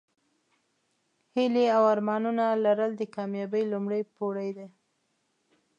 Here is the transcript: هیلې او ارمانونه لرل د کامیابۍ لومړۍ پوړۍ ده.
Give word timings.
هیلې 1.35 1.65
او 1.75 1.83
ارمانونه 1.93 2.45
لرل 2.65 2.91
د 2.97 3.03
کامیابۍ 3.15 3.63
لومړۍ 3.71 4.01
پوړۍ 4.15 4.49
ده. 4.57 4.67